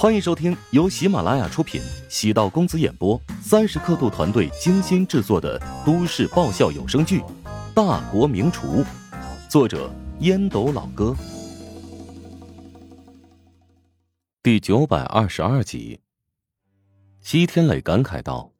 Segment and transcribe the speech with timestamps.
[0.00, 7.20] 欢迎收听由喜马拉雅出品、喜道公子演播、三十刻度团队精心制作的都市爆笑有声剧
[7.74, 8.82] 《大国名厨》，
[9.46, 11.14] 作者烟斗老哥，
[14.42, 16.00] 第九百二十二集。
[17.20, 18.50] 西天磊感慨道：“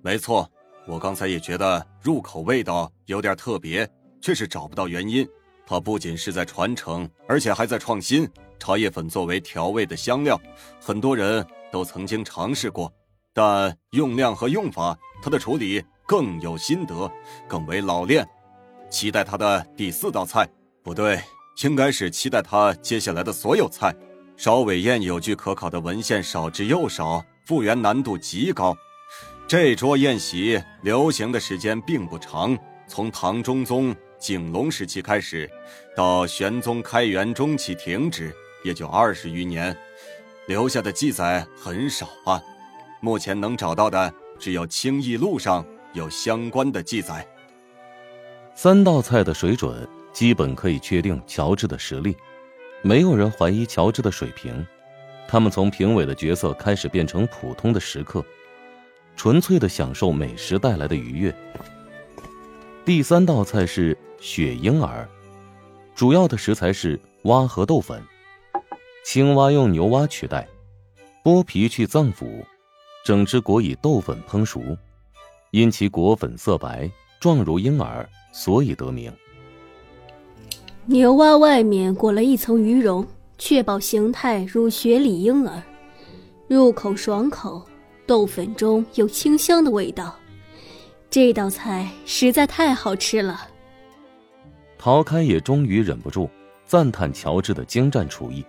[0.00, 0.50] 没错，
[0.86, 3.86] 我刚才也觉得入口味道有点特别，
[4.22, 5.28] 却是找不到原因。
[5.66, 8.26] 它不仅是在传承，而且还在创新。”
[8.60, 10.40] 茶叶粉作为调味的香料，
[10.78, 12.92] 很多人都曾经尝试过，
[13.32, 17.10] 但用量和用法，它的处理更有心得，
[17.48, 18.24] 更为老练。
[18.90, 20.48] 期待他的第四道菜，
[20.82, 21.20] 不对，
[21.62, 23.94] 应该是期待他接下来的所有菜。
[24.36, 28.76] 烧尾宴有据可考的文献少之又少，复原难度极高。
[29.48, 32.56] 这桌宴席流行的时间并不长，
[32.86, 35.50] 从唐中宗景隆时期开始，
[35.96, 38.34] 到玄宗开元中期停止。
[38.62, 39.76] 也就二十余年，
[40.46, 42.42] 留下的记载很少啊。
[43.00, 47.26] 目前能找到的只有《清异录》上有相关的记载。
[48.54, 52.14] 三道菜的水准基本可以确定乔治的实力，
[52.82, 54.66] 没有人怀疑乔治的水平。
[55.26, 58.22] 他们从评委的角色开始变成普通的食客，
[59.16, 61.34] 纯粹的享受美食带来的愉悦。
[62.84, 65.08] 第三道菜是雪婴儿，
[65.94, 68.02] 主要的食材是蛙和豆粉。
[69.02, 70.46] 青蛙用牛蛙取代，
[71.24, 72.44] 剥皮去脏腑，
[73.04, 74.62] 整只果以豆粉烹熟，
[75.50, 79.12] 因其果粉色白，状如婴儿，所以得名。
[80.84, 83.04] 牛蛙外面裹了一层鱼绒，
[83.38, 85.62] 确保形态如雪里婴儿，
[86.46, 87.66] 入口爽口，
[88.06, 90.14] 豆粉中有清香的味道。
[91.08, 93.48] 这道菜实在太好吃了。
[94.78, 96.30] 陶开也终于忍不住
[96.64, 98.44] 赞叹乔治的精湛厨艺。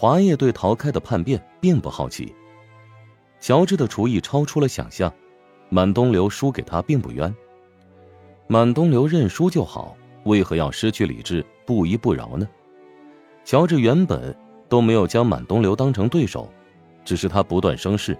[0.00, 2.32] 华业对陶开的叛变并不好奇，
[3.40, 5.12] 乔治的厨艺超出了想象，
[5.70, 7.34] 满东流输给他并不冤。
[8.46, 12.48] 满东流认输就好，为何要失去理智，不依不饶呢？
[13.44, 14.32] 乔治原本
[14.68, 16.48] 都没有将满东流当成对手，
[17.04, 18.16] 只是他不断生事，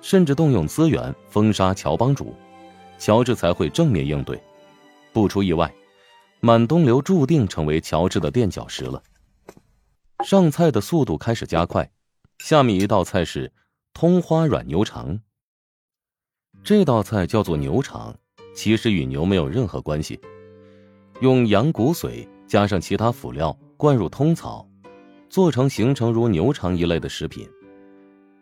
[0.00, 2.34] 甚至动用资源封杀乔帮主，
[2.96, 4.40] 乔治才会正面应对。
[5.12, 5.70] 不出意外，
[6.40, 9.02] 满东流注定成为乔治的垫脚石了。
[10.24, 11.90] 上菜的速度开始加快，
[12.38, 13.52] 下面一道菜是
[13.94, 15.20] 通花软牛肠。
[16.64, 18.14] 这道菜叫做牛肠，
[18.52, 20.20] 其实与牛没有任何关系。
[21.20, 24.68] 用羊骨髓加上其他辅料灌入通草，
[25.30, 27.48] 做成形成如牛肠一类的食品。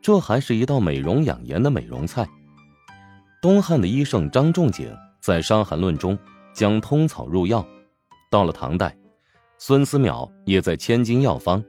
[0.00, 2.26] 这还是一道美容养颜的美容菜。
[3.42, 6.18] 东汉的医圣张仲景在《伤寒论》中
[6.54, 7.64] 将通草入药，
[8.30, 8.96] 到了唐代。
[9.58, 11.62] 孙思邈也在《千金药方》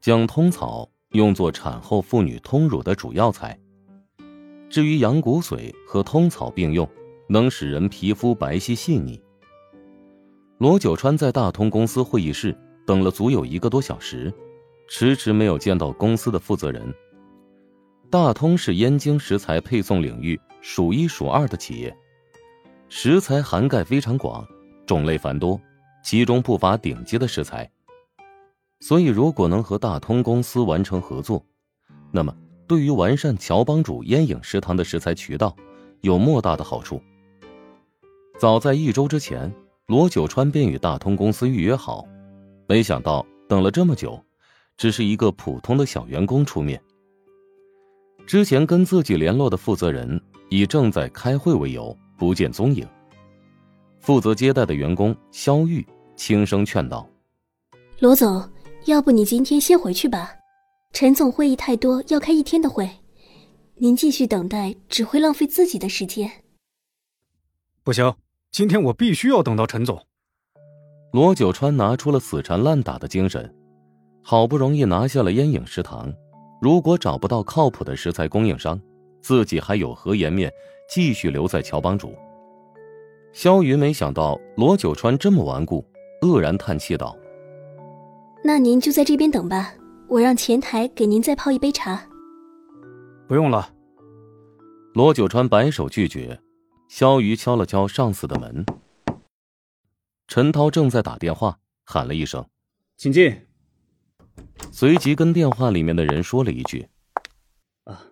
[0.00, 3.58] 将通草用作产后妇女通乳的主要材。
[4.70, 6.88] 至于羊骨髓和通草并用，
[7.28, 9.20] 能使人皮肤白皙细腻。
[10.58, 14.32] 罗九川在大通公司会议室等了足有一个多小时，
[14.88, 16.94] 迟迟没有见到公司的负责人。
[18.10, 21.94] 大通是燕京食材配送领域数一数二的企业，
[22.88, 24.46] 食材涵盖非常广，
[24.86, 25.60] 种类繁多。
[26.02, 27.70] 其中不乏顶级的食材，
[28.80, 31.44] 所以如果能和大通公司完成合作，
[32.10, 32.36] 那么
[32.66, 35.54] 对于完善乔帮主烟影食堂的食材渠道
[36.00, 37.00] 有莫大的好处。
[38.38, 39.52] 早在一周之前，
[39.86, 42.04] 罗九川便与大通公司预约好，
[42.66, 44.20] 没想到等了这么久，
[44.76, 46.82] 只是一个普通的小员工出面。
[48.26, 52.86] 之前跟自己联络的负责人以正在开会为由不见踪影。
[54.00, 55.86] 负责接待的员工肖玉
[56.16, 57.08] 轻声劝道
[58.00, 58.48] ：“罗总，
[58.86, 60.32] 要不你今天先回去吧，
[60.92, 62.88] 陈总会议太多，要开一天的会，
[63.76, 66.30] 您继续等待只会浪费自己的时间。”
[67.82, 68.14] 不行，
[68.50, 70.00] 今天我必须要等到陈总。
[71.12, 73.52] 罗九川拿出了死缠烂打的精神，
[74.22, 76.12] 好不容易拿下了烟影食堂，
[76.60, 78.80] 如果找不到靠谱的食材供应商，
[79.20, 80.52] 自己还有何颜面
[80.88, 82.14] 继续留在乔帮主？
[83.32, 85.84] 萧云没想到罗九川这么顽固，
[86.22, 87.16] 愕然叹气道
[88.42, 89.74] ：“那您就在这边等吧，
[90.08, 92.00] 我让前台给您再泡一杯茶。”
[93.28, 93.74] 不用了。
[94.94, 96.40] 罗九川摆手拒绝。
[96.88, 98.64] 肖瑜敲了敲上司的门，
[100.28, 102.46] 陈涛正在打电话，喊了一声
[102.98, 103.48] ：“请进。”
[104.70, 106.86] 随即跟电话里面的人说了一句
[107.84, 108.04] ：“啊，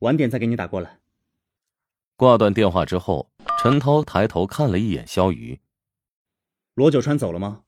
[0.00, 0.98] 晚点再给你打过来。”
[2.18, 3.30] 挂断电话之后。
[3.60, 5.60] 陈涛抬头看了一眼萧雨，
[6.78, 7.62] 罗九川走了吗？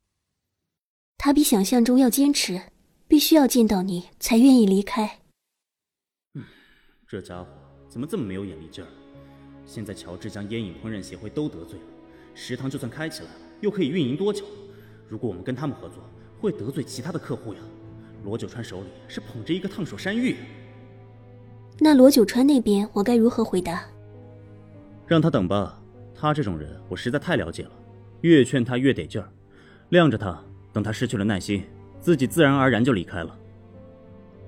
[1.18, 2.62] 他比想象中要坚持，
[3.08, 5.18] 必须要见到你才愿意离开。
[6.34, 6.44] 嗯，
[7.08, 7.48] 这家伙
[7.88, 8.86] 怎么这么没有眼力劲儿？
[9.66, 11.84] 现在乔治将烟瘾烹饪协会都得罪了，
[12.36, 14.44] 食堂就算开起来了，又可以运营多久？
[15.08, 16.04] 如果我们跟他们合作，
[16.40, 17.60] 会得罪其他的客户呀。
[18.22, 20.36] 罗九川手里是捧着一个烫手山芋。
[21.80, 23.84] 那罗九川那边，我该如何回答？
[25.04, 25.82] 让他等吧。
[26.14, 27.72] 他这种人，我实在太了解了，
[28.22, 29.28] 越劝他越得劲儿，
[29.90, 31.62] 晾着他，等他失去了耐心，
[32.00, 33.36] 自己自然而然就离开了。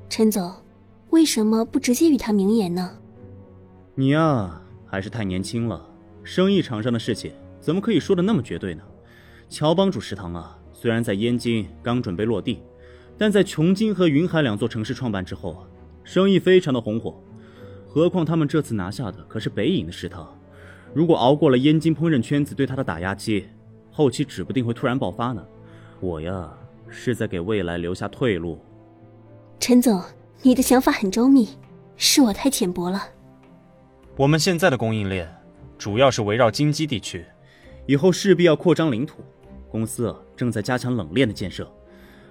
[0.08, 0.52] 陈总，
[1.10, 2.98] 为什么不直接与他明言呢？
[3.94, 5.88] 你呀，还是太年轻了。
[6.22, 8.82] 生意场上的事情，怎么可以说的那么绝对呢？
[9.48, 12.62] 乔帮主食堂啊，虽然在燕京刚准备落地，
[13.18, 15.66] 但在琼京和云海两座城市创办之后啊，
[16.04, 17.20] 生意非常的红火。
[17.88, 20.34] 何况他们这次拿下的可是北影的食堂。
[20.94, 23.46] 如果熬过了燕京烹饪圈子对他的打压期，
[23.92, 25.46] 后期指不定会突然爆发呢。
[26.00, 26.52] 我呀，
[26.88, 28.58] 是在给未来留下退路。
[29.60, 30.02] 陈总，
[30.40, 31.48] 你的想法很周密，
[31.96, 33.00] 是我太浅薄了。
[34.16, 35.32] 我们现在的供应链
[35.78, 37.24] 主要是围绕京畿地区，
[37.86, 39.22] 以后势必要扩张领土。
[39.70, 41.70] 公司正在加强冷链的建设，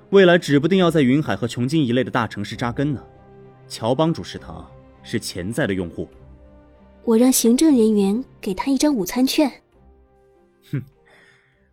[0.10, 3.02] 未来指不定要在云海和琼京一类的大城市扎根呢。
[3.68, 4.70] 乔帮主食堂
[5.02, 6.08] 是潜在的用户。
[7.04, 9.52] 我让行政人员给他一张午餐券。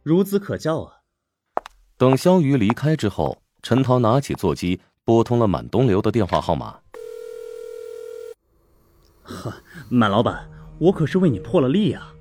[0.08, 1.00] 哼，孺子可教啊！
[1.98, 6.80] 等肖瑜离开之后，陈涛拿起座机，拨通了满东流的电话号码。
[9.22, 9.52] 呵，
[9.90, 12.14] 满老板，我可是为你破了例啊！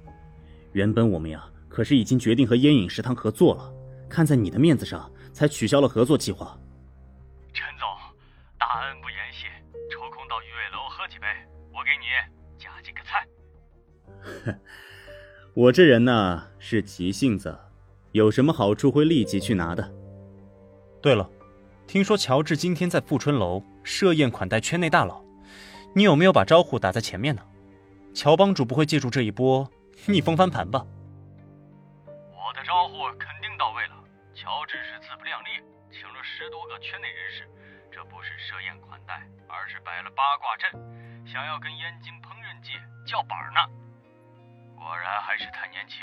[0.74, 3.74] 原本我们呀，可是已经决定和烟影食堂合作了，
[4.10, 6.60] 看在你的面子上，才取消了合作计划。
[7.54, 7.88] 陈总，
[8.60, 9.48] 大恩不言谢，
[9.90, 11.26] 抽空到鱼尾楼喝几杯，
[11.72, 12.06] 我给你。
[12.84, 13.28] 几个菜，
[15.54, 17.58] 我这人呢是急性子，
[18.12, 19.92] 有什么好处会立即去拿的。
[21.02, 21.30] 对了，
[21.86, 25.24] 听说乔治今天在富春楼设宴款待圈内大佬，
[25.94, 27.42] 你有没有把招呼打在前面呢？
[28.14, 29.70] 乔帮主不会借助这一波
[30.08, 30.86] 逆风翻盘吧？
[32.08, 33.96] 我的招呼肯定到位了，
[34.34, 35.62] 乔治是自不量力，
[35.92, 37.48] 请了十多个圈内人士，
[37.92, 40.72] 这不是设宴款待，而是摆了八卦阵。
[41.28, 42.74] 想要跟燕京烹饪界
[43.06, 43.62] 叫板呢，
[44.76, 46.02] 果然还是太年轻，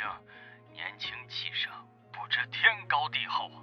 [0.70, 1.72] 年轻气盛，
[2.14, 3.58] 不知天高地厚啊！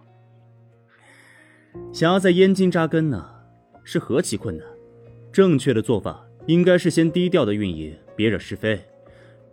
[1.93, 3.45] 想要在燕京扎根呢，
[3.85, 4.67] 是何其困难！
[5.31, 8.85] 正确的做法应该是先低调的运营，别惹是非，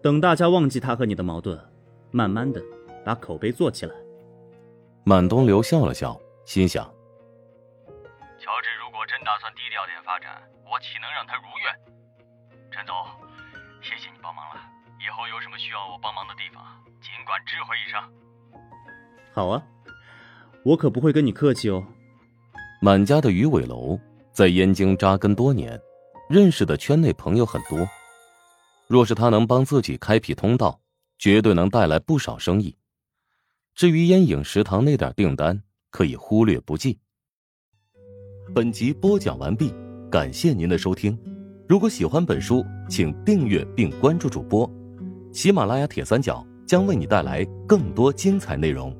[0.02, 1.56] 等大家忘记他和你的矛盾，
[2.10, 2.60] 慢慢的
[3.04, 3.94] 把口碑做起来。
[5.04, 6.84] 满东流笑了笑，心想：
[8.38, 11.72] 乔治如果真打算低调点发展，我岂能让他如愿？
[12.72, 12.94] 陈总，
[13.80, 14.60] 谢谢你帮忙了。
[14.98, 16.64] 以后有什么需要我帮忙的地方，
[17.00, 18.02] 尽管知会一声。
[19.38, 19.62] 好啊，
[20.64, 21.80] 我可不会跟你客气哦。
[22.82, 23.96] 满家的鱼尾楼
[24.32, 25.80] 在燕京扎根多年，
[26.28, 27.86] 认识的圈内朋友很多。
[28.88, 30.80] 若是他能帮自己开辟通道，
[31.20, 32.74] 绝对能带来不少生意。
[33.76, 35.62] 至于烟影食堂那点订单，
[35.92, 36.98] 可以忽略不计。
[38.52, 39.72] 本集播讲完毕，
[40.10, 41.16] 感谢您的收听。
[41.68, 44.68] 如果喜欢本书，请订阅并关注主播。
[45.32, 48.92] 喜马拉雅铁三角将为你带来更多精彩内容。